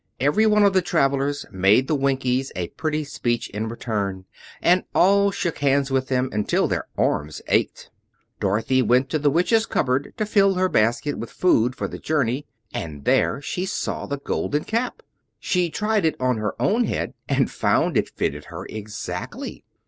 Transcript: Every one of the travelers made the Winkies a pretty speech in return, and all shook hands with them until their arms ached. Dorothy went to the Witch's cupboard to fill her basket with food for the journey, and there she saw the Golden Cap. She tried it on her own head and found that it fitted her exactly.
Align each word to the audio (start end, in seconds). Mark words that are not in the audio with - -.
Every 0.19 0.47
one 0.47 0.63
of 0.63 0.73
the 0.73 0.81
travelers 0.81 1.45
made 1.51 1.87
the 1.87 1.93
Winkies 1.93 2.51
a 2.55 2.69
pretty 2.69 3.03
speech 3.03 3.49
in 3.51 3.69
return, 3.69 4.25
and 4.59 4.83
all 4.95 5.29
shook 5.29 5.59
hands 5.59 5.91
with 5.91 6.07
them 6.07 6.27
until 6.31 6.67
their 6.67 6.87
arms 6.97 7.39
ached. 7.49 7.91
Dorothy 8.39 8.81
went 8.81 9.11
to 9.11 9.19
the 9.19 9.29
Witch's 9.29 9.67
cupboard 9.67 10.15
to 10.17 10.25
fill 10.25 10.55
her 10.55 10.69
basket 10.69 11.19
with 11.19 11.29
food 11.29 11.75
for 11.75 11.87
the 11.87 11.99
journey, 11.99 12.47
and 12.73 13.05
there 13.05 13.43
she 13.43 13.63
saw 13.67 14.07
the 14.07 14.17
Golden 14.17 14.63
Cap. 14.63 15.03
She 15.39 15.69
tried 15.69 16.03
it 16.03 16.15
on 16.19 16.37
her 16.39 16.59
own 16.59 16.85
head 16.85 17.13
and 17.29 17.51
found 17.51 17.95
that 17.95 18.05
it 18.07 18.17
fitted 18.17 18.45
her 18.45 18.65
exactly. 18.71 19.63